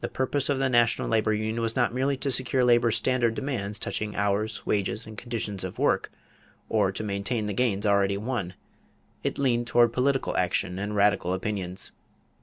[0.00, 3.78] The purpose of the National Labor Union was not merely to secure labor's standard demands
[3.78, 6.10] touching hours, wages, and conditions of work
[6.70, 8.54] or to maintain the gains already won.
[9.22, 11.92] It leaned toward political action and radical opinions.